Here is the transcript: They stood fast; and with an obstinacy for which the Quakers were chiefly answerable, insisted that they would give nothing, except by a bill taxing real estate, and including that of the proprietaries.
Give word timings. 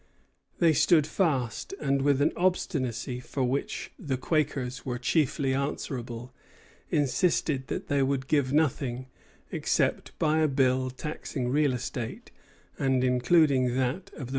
They 0.57 0.73
stood 0.73 1.05
fast; 1.05 1.75
and 1.79 2.01
with 2.01 2.23
an 2.23 2.31
obstinacy 2.35 3.19
for 3.19 3.43
which 3.43 3.91
the 3.99 4.17
Quakers 4.17 4.83
were 4.83 4.97
chiefly 4.97 5.53
answerable, 5.53 6.33
insisted 6.89 7.67
that 7.67 7.85
they 7.87 8.01
would 8.01 8.25
give 8.27 8.51
nothing, 8.51 9.09
except 9.51 10.17
by 10.17 10.39
a 10.39 10.47
bill 10.47 10.89
taxing 10.89 11.49
real 11.49 11.73
estate, 11.73 12.31
and 12.79 13.03
including 13.03 13.75
that 13.75 13.75
of 13.75 13.75
the 13.75 13.79
proprietaries. 14.25 14.29